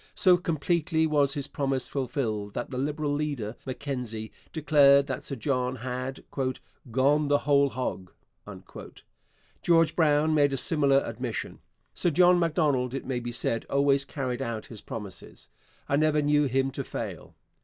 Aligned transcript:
So 0.15 0.35
completely 0.35 1.05
was 1.05 1.35
his 1.35 1.47
promise 1.47 1.87
fulfilled 1.87 2.55
that 2.55 2.71
the 2.71 2.79
Liberal 2.79 3.13
leader, 3.13 3.55
Mackenzie, 3.67 4.31
declared 4.51 5.05
that 5.05 5.23
Sir 5.23 5.35
John 5.35 5.75
had 5.75 6.23
'gone 6.91 7.27
the 7.27 7.37
whole 7.37 7.69
hog.' 7.69 8.09
George 9.61 9.95
Brown 9.95 10.33
made 10.33 10.53
a 10.53 10.57
similar 10.57 11.01
admission. 11.05 11.59
Sir 11.93 12.09
John 12.09 12.39
Macdonald, 12.39 12.95
it 12.95 13.05
may 13.05 13.19
be 13.19 13.31
said, 13.31 13.63
always 13.69 14.03
carried 14.03 14.41
out 14.41 14.65
his 14.65 14.81
promises. 14.81 15.49
I 15.87 15.97
never 15.97 16.19
knew 16.23 16.45
him 16.45 16.71
to 16.71 16.83
fail. 16.83 17.35